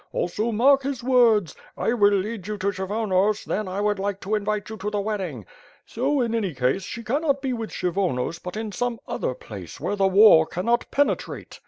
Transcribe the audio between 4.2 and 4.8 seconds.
to invite you